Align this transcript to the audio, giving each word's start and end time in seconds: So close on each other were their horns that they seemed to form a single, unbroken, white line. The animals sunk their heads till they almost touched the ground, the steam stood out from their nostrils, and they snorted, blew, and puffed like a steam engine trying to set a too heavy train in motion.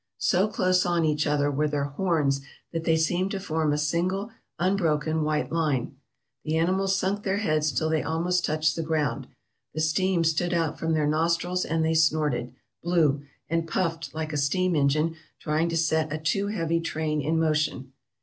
So 0.17 0.47
close 0.47 0.83
on 0.83 1.05
each 1.05 1.27
other 1.27 1.51
were 1.51 1.67
their 1.67 1.83
horns 1.83 2.41
that 2.71 2.85
they 2.85 2.97
seemed 2.97 3.29
to 3.29 3.39
form 3.39 3.71
a 3.71 3.77
single, 3.77 4.31
unbroken, 4.57 5.21
white 5.23 5.51
line. 5.51 5.95
The 6.43 6.57
animals 6.57 6.95
sunk 6.95 7.21
their 7.21 7.37
heads 7.37 7.71
till 7.71 7.87
they 7.87 8.01
almost 8.01 8.43
touched 8.43 8.75
the 8.75 8.81
ground, 8.81 9.27
the 9.75 9.79
steam 9.79 10.23
stood 10.23 10.55
out 10.55 10.79
from 10.79 10.93
their 10.93 11.05
nostrils, 11.05 11.63
and 11.63 11.85
they 11.85 11.93
snorted, 11.93 12.51
blew, 12.81 13.21
and 13.47 13.67
puffed 13.67 14.11
like 14.11 14.33
a 14.33 14.37
steam 14.37 14.75
engine 14.75 15.17
trying 15.39 15.69
to 15.69 15.77
set 15.77 16.11
a 16.11 16.17
too 16.17 16.47
heavy 16.47 16.79
train 16.79 17.21
in 17.21 17.39
motion. 17.39 17.91